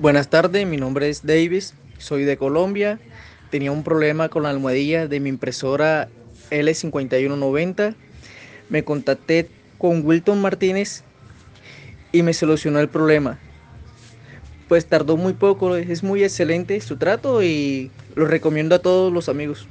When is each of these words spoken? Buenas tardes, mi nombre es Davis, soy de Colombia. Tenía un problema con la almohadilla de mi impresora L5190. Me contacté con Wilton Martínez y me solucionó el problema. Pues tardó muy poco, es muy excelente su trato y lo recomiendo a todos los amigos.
Buenas 0.00 0.28
tardes, 0.28 0.66
mi 0.66 0.76
nombre 0.76 1.08
es 1.08 1.24
Davis, 1.24 1.72
soy 1.98 2.24
de 2.24 2.36
Colombia. 2.36 2.98
Tenía 3.50 3.70
un 3.70 3.84
problema 3.84 4.28
con 4.28 4.42
la 4.42 4.50
almohadilla 4.50 5.06
de 5.06 5.20
mi 5.20 5.28
impresora 5.28 6.08
L5190. 6.50 7.94
Me 8.70 8.82
contacté 8.82 9.48
con 9.78 10.04
Wilton 10.04 10.42
Martínez 10.42 11.04
y 12.10 12.24
me 12.24 12.34
solucionó 12.34 12.80
el 12.80 12.88
problema. 12.88 13.38
Pues 14.66 14.84
tardó 14.86 15.16
muy 15.16 15.34
poco, 15.34 15.76
es 15.76 16.02
muy 16.02 16.24
excelente 16.24 16.80
su 16.80 16.96
trato 16.96 17.44
y 17.44 17.92
lo 18.16 18.26
recomiendo 18.26 18.74
a 18.74 18.80
todos 18.80 19.12
los 19.12 19.28
amigos. 19.28 19.68